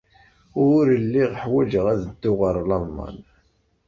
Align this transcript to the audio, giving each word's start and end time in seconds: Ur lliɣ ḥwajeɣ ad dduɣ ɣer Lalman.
Ur 0.71 0.85
lliɣ 1.03 1.31
ḥwajeɣ 1.41 1.85
ad 1.93 1.99
dduɣ 2.07 2.39
ɣer 2.41 2.55
Lalman. 2.69 3.17